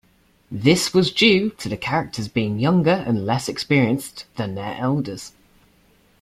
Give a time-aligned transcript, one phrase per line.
[0.49, 5.33] This was due to the characters being younger and less experienced than their elders.